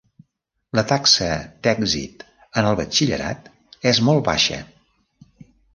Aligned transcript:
La 0.79 0.83
taxa 0.91 1.27
d'èxit 1.67 2.25
en 2.63 2.71
el 2.73 2.81
batxillerat 2.83 3.55
és 3.93 4.05
molt 4.09 4.27
baixa. 4.33 4.61